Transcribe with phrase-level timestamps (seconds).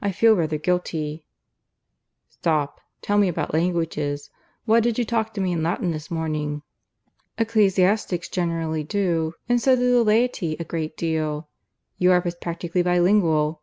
[0.00, 1.24] I feel rather guilty"
[2.38, 2.80] "Stop.
[3.02, 4.30] Tell me about languages.
[4.66, 6.62] Why did you talk to me in Latin this morning?"
[7.38, 9.34] "Ecclesiastics generally do.
[9.48, 11.48] And so do the laity a good deal.
[11.98, 13.62] Europe is practically bi lingual.